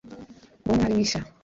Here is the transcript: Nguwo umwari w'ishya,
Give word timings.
Nguwo 0.61 0.71
umwari 0.71 0.93
w'ishya, 0.97 1.21